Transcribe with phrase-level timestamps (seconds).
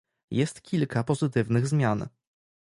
[0.31, 2.07] Jest kilka pozytywnych zmian